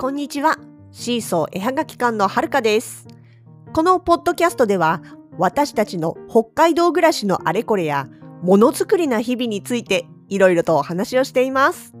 [0.00, 0.58] こんにちは。
[0.92, 3.08] シーソー絵はがき館のはるかです。
[3.72, 5.02] このポッドキャストでは、
[5.38, 8.06] 私たちの北海道暮らしのあれこれや、
[8.40, 11.94] ものづくりな日々について、いろいろとお話をしています。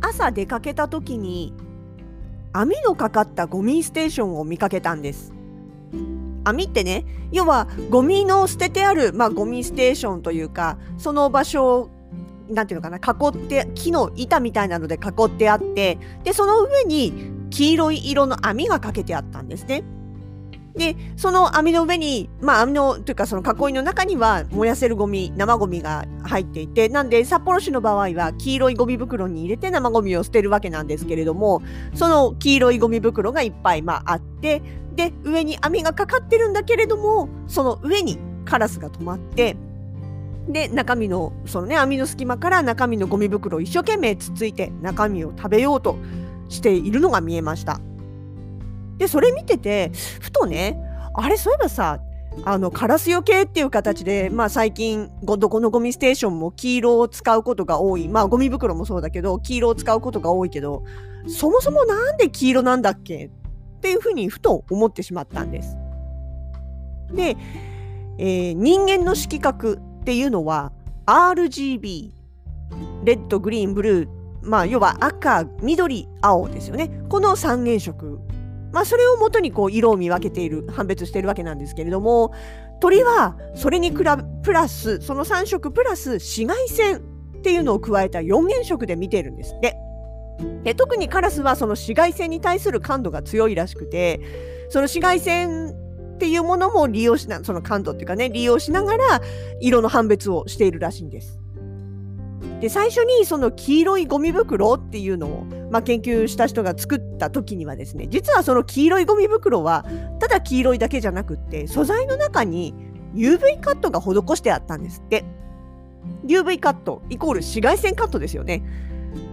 [0.00, 1.54] 朝出かけた時に
[2.52, 5.32] 網のかかったゴミステーションを見かけたんです
[6.44, 11.90] 網ってね要はゴミの捨ててある、まあ、ゴミステーションというかその場所を
[12.48, 17.12] なんていうのかな囲って木の板みたいなので囲ってあってでその上に
[17.50, 19.84] 黄色い色の網がかけてあったんですね。
[20.74, 31.62] でその網の上にまあ網のというかその囲いの中には燃やせるゴミ生ゴミが入っていてなんで札幌市の場合は黄色いゴミ袋に入れて生ゴミを捨てるわけなんですけれども
[31.94, 34.62] その黄色いゴミ袋がいっぱいまああって
[34.94, 39.56] で上に網がかかってるんだけれどもその上にカラスが止まって
[40.48, 45.96] で中身のそのね網の隙間から中身のゴミ袋を一生懸命つついて中身を食べようと
[46.48, 47.80] しているのが見えました。
[49.02, 50.78] でそれ見ててふとね
[51.14, 51.98] あれそういえばさ
[52.44, 58.08] あのカラスよけっていう形で、まあ、最近どこのゴミステーションも黄色を使うことが多い。
[58.08, 60.84] まあゴミ袋もそうだけど黄色を使うことが多いけど
[61.26, 63.26] そもそもなんで黄色なんだっけ？
[63.26, 63.30] っ
[63.80, 65.76] ていうふうにふと思ってしまったんです。
[67.12, 67.36] で、
[68.18, 70.70] えー人間の色覚っていうのは
[71.06, 72.12] RGB
[73.02, 74.08] レッドグリーンブルー
[74.42, 77.02] まあ要は赤緑青ですよね。
[77.08, 78.20] この三原色。
[78.72, 82.32] まあそれをもとにこう色を見分けている判別しているわけなんですけれども
[82.80, 84.04] 鳥はそれに比べ
[84.42, 86.96] プラスその3色プラス紫外線
[87.38, 89.76] っていうのを加えた4原色で見ているんですって。
[90.64, 94.20] で特にカラスはその紫外線に対する感度が強いらしくて
[94.70, 95.74] その紫外線
[96.14, 99.20] っていうものも利用しなその感度っていうかね利用しながら
[99.60, 101.41] 色の判別をしているらしいんです。
[102.60, 109.84] で最初にその黄色いゴミ袋っていうのを、まあ、研究した人が作った時にはですね実はその黄色いゴミ袋は
[110.20, 112.74] ただ黄色いだけじゃなくって素材の中に
[113.14, 115.24] UV カットが施してあったんですって。
[116.26, 118.62] UV カットイコール紫外線カットですよね。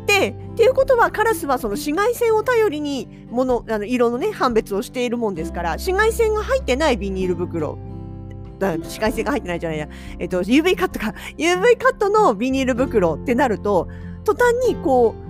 [0.06, 7.78] でっていうことはカラスはその紫外線を頼りにものあの色のね判別をしているもんですから紫外線が入ってないビニール袋
[8.59, 9.88] 紫外線が入ってないじゃないや、
[10.20, 11.14] えっと、UV カットか。
[11.38, 13.88] UV カットのビニール袋ってなると
[14.24, 15.30] 途端にこう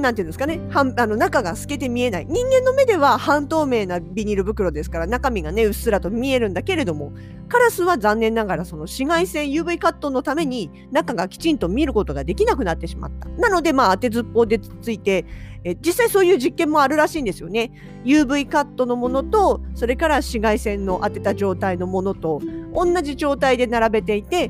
[0.00, 0.60] なんていうんですかね。
[0.70, 2.26] 半あの中が透けて見えない。
[2.26, 7.12] 人間の目では半透明なビニール袋ですから中身がねうっすらと見えるんだけれども
[7.48, 13.28] カラスは残念ながらその紫外線 UV カットのために中がきちんと見ることができなくなってしまった。
[13.30, 15.24] なのでまあ当てずっぽうでつついて
[15.64, 17.72] え実際そういう実験もあるらしいんですよね。
[18.04, 22.40] UV カットのものとそれから紫外線の当てた状態のものと
[22.74, 24.46] 同じ状態で並べていて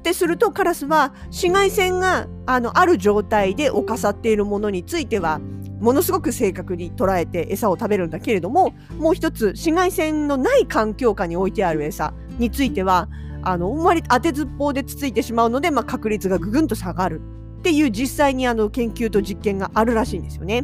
[0.00, 5.40] ってするとカラスは紫外線があのある状態で侵さっているものについては
[5.80, 13.08] ものすごく正確に捉えて餌を食べるんだけれどももう一つ紫外線のない環境下に置いてある餌については
[13.42, 17.22] あのあんまり当てずっぽうでつついてしまうので、まあ、確率がぐぐんと下がる。
[17.60, 20.62] っていう実際にあの研究と実験があるらしいんですよね。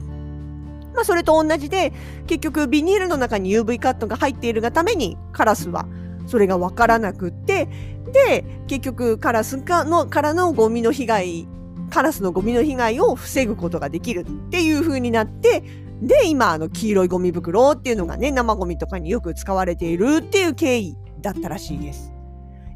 [0.94, 1.92] まあ、それと同じで
[2.26, 5.86] 結局ビニールの中に UV カットが入っているがためにカラスは
[6.26, 7.68] それが分からなくって
[8.12, 11.46] で結局カラスかのからのゴミの被害
[11.90, 15.62] カラスのゴミの被害を防ぐことができるっていう風になって
[16.00, 22.15] で今あの黄色いゴミ袋っていうのがね生ゴミとかによく使われているっていう経緯だったらしいです。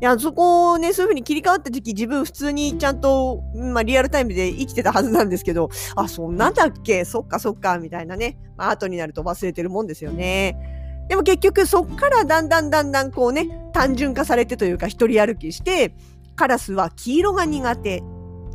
[0.01, 7.05] いやそこをねそういう風に切り替わった時期自分普通にちゃんと、まあ、リアルタイムで生きてたはずなんですけどあそんなんだっけ？
[7.05, 10.57] そっかそっかみたいなね、まあ後になると忘れてるもんですよね。
[11.09, 15.95] でも結局そっからだんだんだんだんこうね単純化されてというか一人歩きして
[16.35, 18.03] カラスは黄色が苦手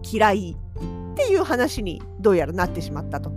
[0.01, 3.31] 嫌いっていう話にどうやらなってしまったと。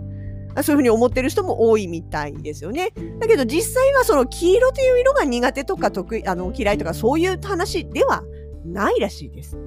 [0.63, 2.89] そういうふうに思ってる人も多いみたいですよね。
[3.19, 8.23] だけど実際はその黄色という色が苦手とか得意あの嫌いとかそういう話では
[8.65, 9.57] ないらしいです。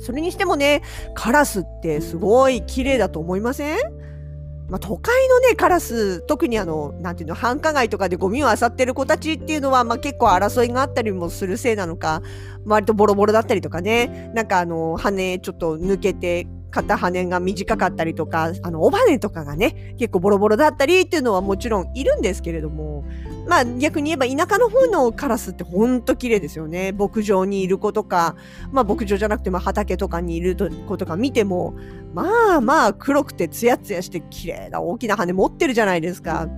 [0.00, 0.82] それにしてもね
[1.14, 3.78] カラスってすごい綺麗だと思いません？
[4.68, 12.22] まあ、都会のねカラス特にあのなんていうの繁華街とかでゴミを漁ってる子たちっていうのは、まあ、結構争いがあったりもするせいなのか
[12.64, 23.04] 割とボロボロだったりとかねなんかあの羽ちょっと抜けて肩羽が短かったりとかあの尾羽とかがね結構ボロボロだったりっていうのはもちろんいるんですけれども
[23.46, 28.34] まあ逆に言えば田舎の方のカラスってほんと綺麗ですよね牧場にいる子とか
[28.72, 30.56] まあ牧場じゃなくても畑とかにいる
[30.88, 31.74] 子とか見ても
[32.14, 36.48] まあまあ黒くてツヤツヤして綺麗な大きな羽持ってるじゃないですか。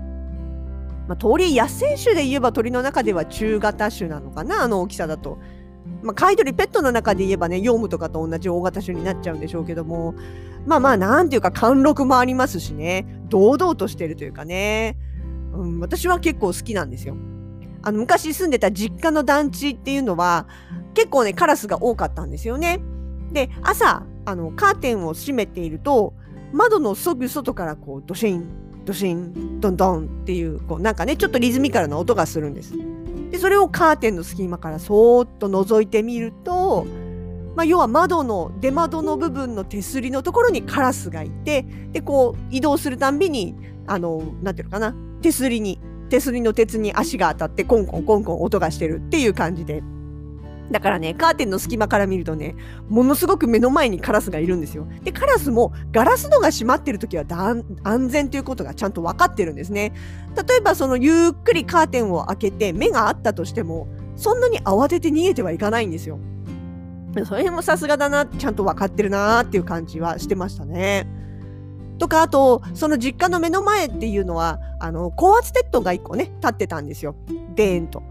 [1.06, 5.38] まあ、鳥野生種で言えば鳥の中では中型種なのかなあの大きさだと。
[6.04, 10.14] まあ、飼い鳥ペットの中で言えばねヨウムとかと同じ大型種になっちゃうんでしょうけども
[10.66, 14.98] まあまあなんていうか貫禄もありますしね堂々としてるというかね、
[15.54, 17.16] うん、私は結構好きなんですよ。
[17.82, 20.46] あの昔住んでた実家の団地っていうのは
[20.94, 22.80] 結構ねカラスが多かったんですよね。
[23.32, 26.14] で朝あのカーテンを閉めていると
[26.52, 28.46] 窓のすぐ外からこうドシン
[28.84, 32.74] ドシンドンドンっていうこうなんかねちょっとリズミカルな音がするんです。
[33.34, 36.86] でそれをカーテンの隙間からそーっと覗いてみると、
[37.56, 43.56] まあ、要は窓の出窓の部分の手すりのところにカラスがいてでこう移動するたんびに
[43.88, 49.82] あのなんていうのかな手すりに手すりの鉄に足が当たってコンコンコンコン音がしてるっていう感じで。
[50.70, 52.54] だからね、カーテンの隙間から見るとね、
[52.88, 54.86] ものすごく目の前にカラスがいるんですよ。
[55.02, 57.24] で、カラスもガラス戸が閉まってる時は
[57.82, 59.92] 安全ということがちゃんと分かってるんですね。
[60.34, 66.18] 例えばそのゆっくりカーテンを開けて目があったとしても、そんなに慌てて逃げてはいかないんですよ。
[67.14, 71.06] その辺もさすがだな、ちゃんと分かってるなっていう感じはしてましたね。
[71.98, 77.14] とか、あと、その実家の目の前っていうのは、あの、高圧鉄塔が1個ね、立ってたんですよ。
[77.54, 78.02] でーんと。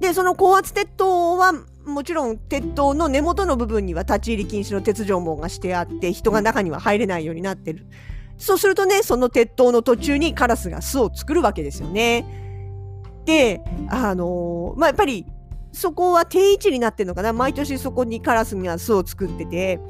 [0.00, 1.52] で、その高圧鉄塔は
[1.86, 7.86] もちろん鉄塔の根元の部分には立ち入り禁止の鉄条網がしてあって人が中には入れないようになってる。
[8.38, 12.26] そうするとね、その鉄塔の途中にカラスが巣を作るわけですよね。
[13.24, 15.26] で、あのー、まあ、やっぱり
[15.72, 17.32] そこは定位置になってるのかな。
[17.32, 19.80] 毎年そこにカラスが巣を作ってて、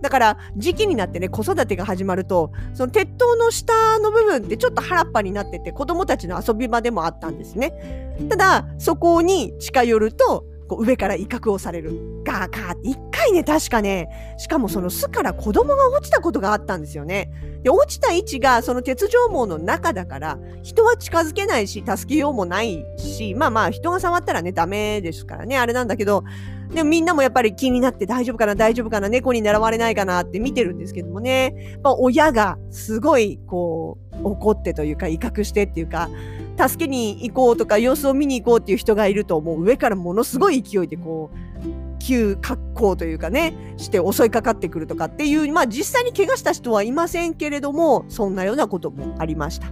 [0.00, 8.16] だから時期になってね子育てが始まるとその鉄塔の下の部分ってちょっと原っぱになってて子供たちの遊び場でもあったんですね。
[8.30, 12.22] ただそこに近寄るとこう上から威嚇をされる。
[12.22, 17.28] ガーガーって一回ね、確かね、しかもその巣から子供が落ちたことがあったんですよね。
[17.64, 26.22] で、落ちた位置がその鉄条網の中だから、人は近づけないし、助けようもないし、まあまあ人が触ったらね、ダメですからね、あれなんだけど、
[26.72, 31.80] でもみんなもやっぱり気になって大丈夫かな大丈夫かな猫に狙われないかなって見てるんですけどもね。
[31.82, 36.08] まあ、親がすごいこう怒ってというか威嚇してっていうか
[36.68, 49.68] 助けに行こうとか様子を見に行こうっていう人がいるともう上からものすごい勢いでこう急格好というかねして襲いかかってくるとかっていうまあ実際に怪我した人はいませんけれどもそんなようなこともありました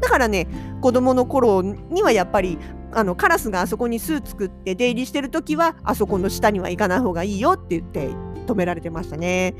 [0.00, 0.46] だからね
[0.80, 2.58] 子供の頃にはやっぱり
[2.92, 8.08] あのカラスがあそこに巣作って出入りしてる時はあそこの下には行かない方がいいよって言って
[8.46, 9.54] 止められてましたね。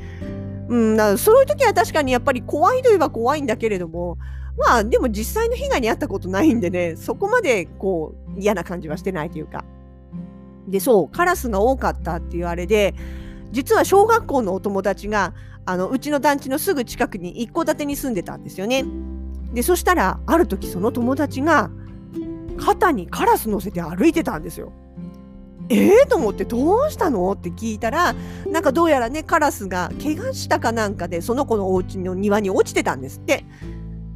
[0.67, 4.17] うん、そういう時は確かにやっぱり怖いといえば怖いんだけれども
[4.61, 9.65] まあでも実際の被害に遭ったことないんでね、そこまでこう嫌な感じはしてないというか。
[10.67, 12.93] で、そう、カラスが多かったっていうあれで、
[13.51, 15.33] 実は小学校のお友達が、
[15.65, 18.85] あの、うちの団地のすぐ近くに一戸建てに住んでたんですよね。
[19.53, 21.71] で、そしたら、ある時その友達が、
[22.57, 24.71] 肩にカラス乗せて歩いてたんですよ。
[25.69, 27.31] えー、と思ってどうしたの？
[27.31, 28.13] って聞いたら
[28.45, 33.45] なんかどうやらねカラスが怪我したかなんかでその子のお家の庭に落ちてたんですって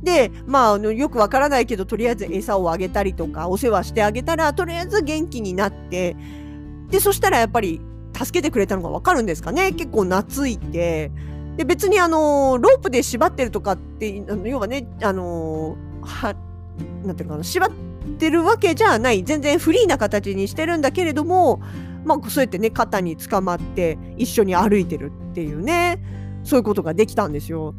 [0.05, 6.15] で、まあ、よくわからないけど、とりあえず餌をあげたりとか、お世話してあげたら、とりあえず元気になって、
[6.91, 7.81] で、そしたらやっぱり、
[8.17, 9.73] 助けてくれたのがわかるんですかね。
[9.73, 11.11] 結構懐いて。
[11.57, 16.33] で、別にあの、ロープで縛ってるとかって、あの要はね、あの、は、
[17.03, 17.71] なんていうのかな、縛っ
[18.19, 19.23] てるわけじゃない。
[19.23, 21.61] 全然フリーな形にしてるんだけれども、
[22.05, 25.99] まあ、そうやってね、肩につかまって一緒に歩いてるっていうね、
[26.43, 27.73] そういうことができたんですよ。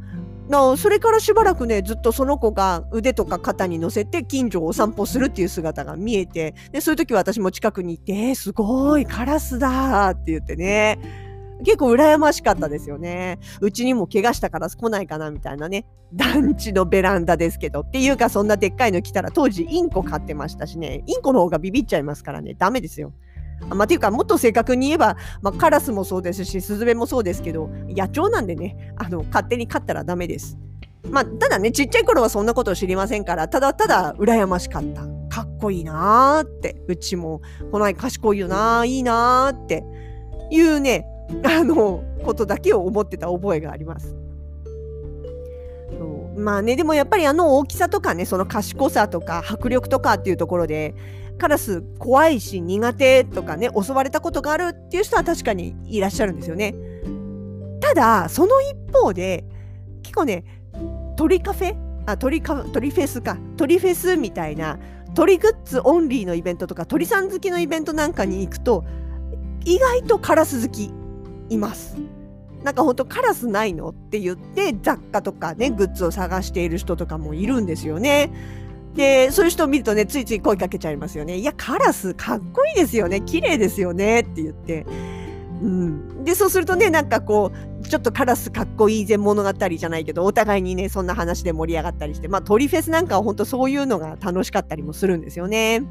[0.49, 11.26] なそれからしばらくねずっとその子が腕とか肩に乗せて近所をお散歩するっていう姿が見えてでそういう時は私も近くに行って「えー、すごいカラスだ」って言ってね
[11.65, 13.38] 結構羨ましかったですよね。
[13.61, 15.87] うちにも怪我したカラス来ないかなみたいなね。
[16.12, 17.81] 団地のベランダですけど。
[17.81, 21.03] っていうかそんなでっかいの来たら当時インコ飼ってましたしね。
[21.07, 22.55] インコの方がビビっちゃいますからね。
[22.55, 23.12] ダメですよ。
[23.69, 30.59] まあ、ていうかもっと正確に言えば、まあ、カラスもそうですしスズメもそうですけど野鳥なんでねあの勝手に飼ったらダメです。
[31.11, 39.85] まあ、ただねちっちゃい頃はそんなことを知りませんからただただ羨ましかったかっこいいなーってうちもこの間賢いよなーいいなーって
[40.51, 41.07] いうね
[41.45, 44.17] あのことだけを思ってた覚えがあります。
[46.37, 50.95] まあねでもやっぱりあの大きさとかねその賢さとか迫力とかっていうところで
[51.38, 56.75] カラス怖いし苦手とかね襲われたことがあるっていう人は確かにいらっしゃるんですよね。
[57.81, 59.45] ただその一方で
[60.02, 60.45] 結構ね
[61.16, 61.76] 鳥カフェ
[62.07, 64.78] あ鳥カ鳥フェスか鳥フェスみたいな
[65.14, 68.85] 鳥グッズオンリーのイベントとか鳥さん好きのイベントなんかに行くと
[69.64, 70.93] 意外とカラス好き
[71.49, 71.97] います。
[72.63, 73.91] なんかほんとカラスないの？
[73.91, 78.31] って言って雑貨とかねグッズを探している人とかもいるんですよね。
[78.95, 81.37] で、そういう人を見るとね、ついつい声かけちゃいますよね。
[81.37, 83.21] いや、カラスかっこいいですよね。
[83.21, 84.21] 綺麗ですよね。
[84.21, 84.87] って言って。
[85.63, 86.25] うん。
[86.25, 95.83] で、そうするとね、なんかこう、ちょっとカラスかっこいいぜ物語じゃないけど、お互いにね、そんな話で盛り上がったりして、まあ、鳥フェスなんかは本当そういうのが楽しかったりもするんですよね。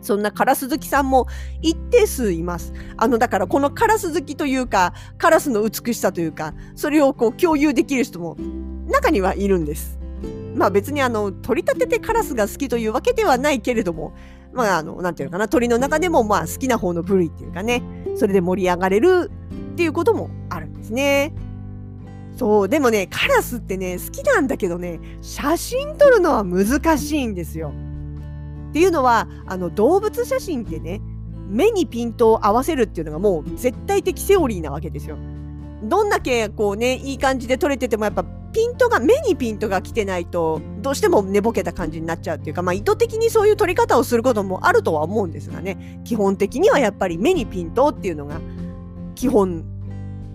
[0.00, 1.26] そんなカラス好きさんも
[1.62, 2.72] 一定数います。
[2.96, 8.36] あの、だからこのカラス好きというか、カラスの美しさというか、それをこう共有できる人も
[8.88, 9.98] 中にはいるんです。
[10.54, 14.14] まあ別にあの、取り立ててカラスが好きというわけではないけれども、
[14.52, 17.82] まああの、なんていうのかな、鳥の中でもまあ好きな方の部類っていうかね、
[18.14, 19.30] それで盛り上がれる
[19.72, 21.34] っていうこともあるんですね。
[22.36, 27.72] そう、でもね、カラスってね、好きなんだけどね、写真撮るのは難しいんですよ。
[28.76, 31.00] っていうのはあの動物写真ってね
[31.48, 35.16] 目にピントを合わせるっていうのがもう絶対的セオリーなわけですよ。
[35.82, 48.42] どんだけこうねいい感じで撮れててもやっぱピントが目にピントが来てないとどうしても寝ぼけた感じになっちゃうっていうか、まあ、意図的にそういう撮り方をすることもあるとは思うんですがね基本的にはやっぱり目にピントっていうのが
[49.14, 49.64] 基本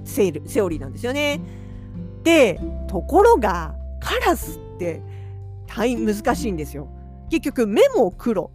[0.04, 1.42] セセオリーなんですよね。
[2.24, 5.04] でところがカラスって
[5.68, 6.88] 大変難しいんですよ。
[7.32, 8.52] 結局目も黒。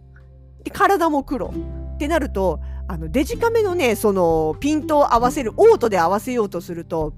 [0.63, 1.47] で体も黒。
[1.95, 7.13] ってなるとあのデジカメのねそのピントを合わせるオートで合わせようとすると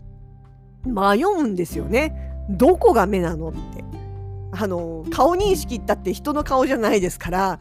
[0.86, 2.16] 迷うんですよね。
[2.50, 3.84] どこが目なのって。
[4.52, 7.60] あの顔認識ったって人の顔じゃないですから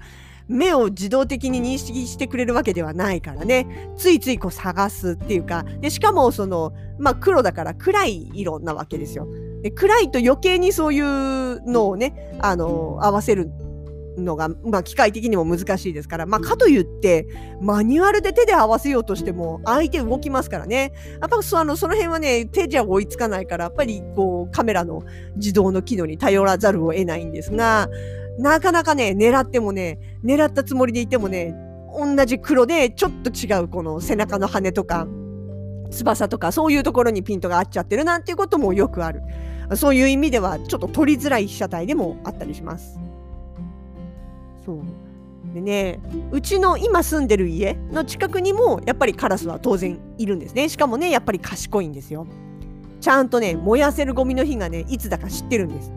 [0.49, 3.90] 目を自動的に認識してくれるわけではないからね。
[3.99, 5.64] ついついこう探すっていうか。
[5.81, 9.26] でしかもその、まあ、黒だから暗い色なわけですよ。
[9.62, 13.50] で暗いと余計にそういうのをねあの合わせる
[14.18, 17.26] のが、まあ、機械的にも難しいですから、まあ、かといって
[17.60, 25.02] マニュアルで手で合わせようとしても相手動きますからねやっぱそあのその辺はね手じゃ追いつかないからやっぱりこうカメラの
[25.37, 27.88] 自動の機能に頼らざるを得ないんですが
[28.38, 31.54] なかなかね狙ってもね狙ったつもりでいてもね
[31.98, 35.06] 同じ黒でちょっと違うこの背中の羽とか
[35.90, 39.22] 翼とかそういうところにピントが合っちゃってるなんていうこともよくある。
[39.76, 42.98] そういう意味ではちょっと取りづらい被写体でもあったりします。
[44.68, 45.54] そう。
[45.54, 45.98] でね
[46.30, 50.68] うちの今住んでる家の近くにもやっぱりカラスは当然いるんですね。
[50.68, 52.26] しかもねやっぱり賢いんですよ。
[53.00, 55.90] ちゃんとね燃やせるゴミの日がねいつだか知ってるんです。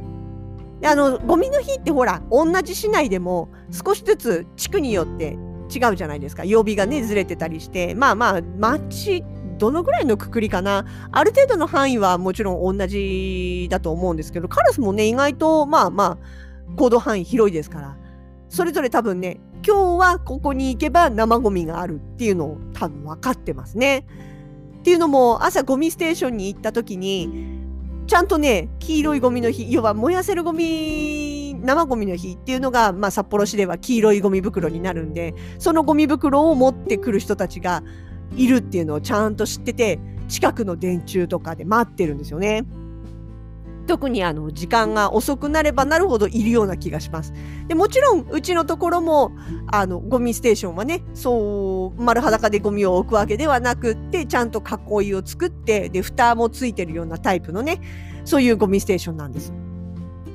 [0.80, 5.38] であのゴミの日ってほら同じ市内でも少しずつ地区によって
[5.76, 6.46] 違うじゃないですか。
[6.46, 7.94] 曜日がねずれてたりして。
[7.94, 9.26] まあまあ町
[9.58, 10.86] どのぐらいのくくりかな。
[11.12, 17.98] ある程度の範囲はもちろん同じだと思うんですけどカラスもね意外とまあまあ行動範囲広いですから。
[18.52, 24.06] それぞれ多分ね今日はここに行けば生ゴミがあるっていうのを多分分かってますね。
[24.80, 27.30] っていうのも朝ゴミステーションに行った時に
[28.08, 37.84] ちゃんとね黄色いゴミの日要は燃やせるゴミ生ゴミの日っていうのが、まあ、札幌市では黄色いゴミ袋になるんでそのゴミ袋を持ってくる人たちが
[38.36, 42.66] いるっていうのをちゃんと知ってて近くの電柱とかで待ってるんですよね。
[43.88, 47.34] 特にあの時間が遅くなればなるほどいるような気がします。
[47.68, 49.32] でもちろんうちのところも
[49.68, 57.82] あのゴミステーションはねそう丸裸でゴミを置くわけではなくってちゃんと囲いを作ってで蓋もついてるようなタイプのね
[58.24, 59.54] そういうゴミステーションなんです。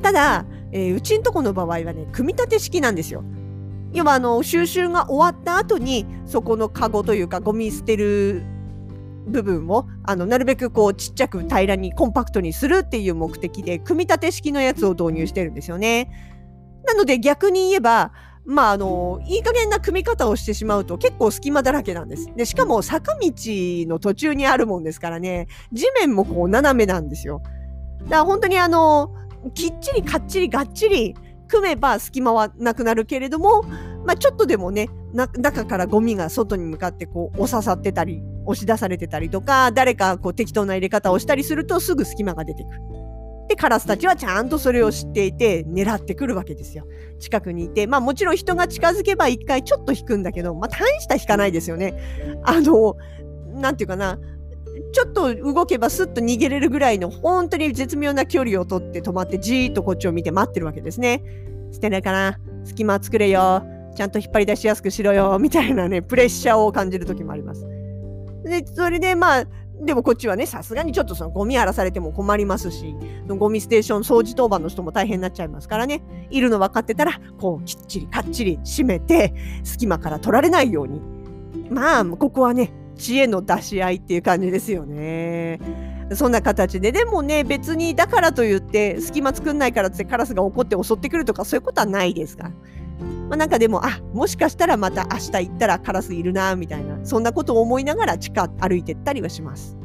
[0.03, 3.25] ただ、えー、うちんとこの場合はね組み立て式なんですよ。
[3.93, 8.45] 要はあの収集が終わった後にそこのカゴというかゴミ捨てる
[9.27, 16.11] 部分をあのなるべくこうちっちゃく平らにコンパクトにするっていう目的で組み立て式のやつを導入してるんですよね。
[16.87, 18.13] なので逆に言えば
[18.45, 22.31] まああのいい加減な組み方をしてしまうと結構隙間だらけなんです。
[22.37, 27.43] でしかも坂道の途中にあるもんですからね地面もこう斜めなんですよ。
[28.05, 29.13] だから本当にあの
[29.55, 31.17] きっちりかっちりがっちり
[31.49, 33.65] 組めば隙間はなくなるけれども、
[34.07, 42.81] まあ、ちょっとでもね中からゴミが外に向かってこうお刺さってたり押し出されてたりとか、誰かこう適当な入れ方をしたりするとすぐ隙間が出てくる。
[43.49, 46.85] で、カラスたちはちゃんとそれを知っていて狙ってくるわけですよ。
[47.19, 47.87] 近くにいて。
[47.87, 51.95] まあもちろん人が近づけば一回ちょっと引くんだけど、まあ大した引かないですよね。
[52.45, 52.97] あの、
[53.55, 54.19] なんていうかな。
[54.93, 61.23] ちょっと動けばスッと逃げれるぐらいの本当に絶妙な距離をとって止まってじーっとこっちを見て待ってるわけですね。
[61.73, 63.65] 捨てないかな隙間作れよ。
[63.97, 65.39] ちゃんと引っ張り出しやすくしろよ。
[65.41, 67.67] みたいなね、プレッシャーを感じる時もあります。
[68.45, 69.45] で、それでまあ、
[69.81, 72.95] でもこっちはね、さすがにちょっとそのゴミ荒らされても困りますし、
[73.27, 79.35] ゴミステーション掃除当番の人も大変になっちゃいますからね、いるの分かってたら、こうきっちりかっちり閉めて、
[79.65, 81.01] 隙間から取られないように。
[81.71, 85.61] まあ、ここはね、知恵の出し合いっていう感じですよね。
[86.15, 92.53] そんな形ででもね別にだからといって隙間作んないからってカラスが怒って襲ってくるとかそういうことはないですが、
[93.29, 99.77] まあ、なんかでもあもしかしたらまた明日行ったらカラスいるなみたいなそんなことを思いながら地下歩いてったりはします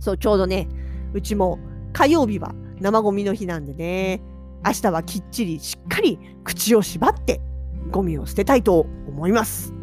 [0.00, 0.68] そうちょうどね
[1.12, 1.58] うちも
[1.92, 4.22] 火曜日は生ゴミの日なんでね
[4.64, 7.40] 明日はきっちりしっかり口を縛って
[7.90, 9.74] ゴミを捨てたいと思います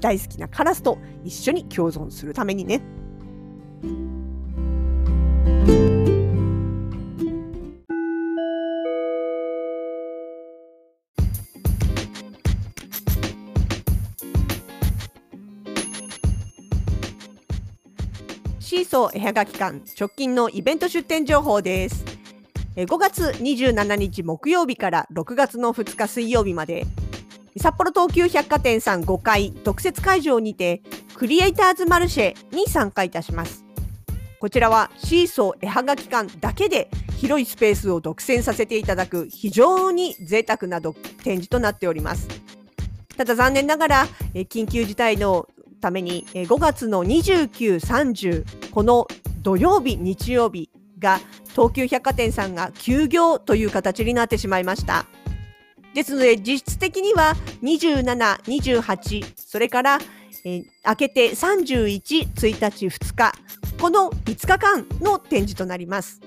[0.00, 2.82] 大好きなカラスと一緒に共存するためにね。
[18.90, 22.04] ソ絵はがき館直近のイベント出店情報です。
[22.74, 26.86] 5月27日木曜日から6月の2日水曜日まで
[27.56, 30.82] 札幌東急百貨店さん5階特設会場にて
[31.14, 33.64] クリエイターズマルシェに参加いたします
[34.40, 42.28] こちらはシーソー絵はがき館だけで広いスペースを独占させていただく非常に贅沢な展示となっております
[43.16, 45.48] ただ残念ながら緊急事態の
[45.80, 49.08] ために5月の29、30この
[49.42, 51.18] 土曜日、日曜日が
[51.50, 55.06] 東急百貨店さんが休業という形になってしまいました。
[55.94, 58.04] ですので実質的には27、
[58.42, 59.98] 28それから、
[60.44, 63.32] えー、明けて31、1日、2日
[63.80, 66.20] この5日間の展示となります。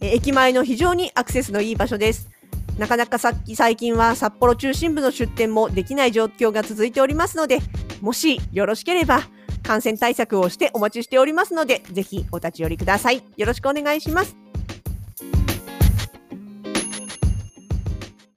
[0.00, 2.30] えー、駅前の非常にアクセスのいい場所です。
[2.78, 7.60] なかなかさっき最近は札幌中心部の出店もできない状況が続いておりますので、
[8.04, 9.22] もしよろしければ
[9.62, 13.22] 感染対策をしてお待ちしておりますので、ぜひお立ち寄りください。
[13.38, 14.43] よろしくお願いします。